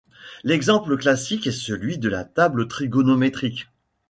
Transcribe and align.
L'exemple 0.43 0.97
classique 0.97 1.45
est 1.45 1.51
celui 1.51 1.99
de 1.99 2.09
la 2.09 2.23
table 2.25 2.67
trigonométrique. 2.67 3.67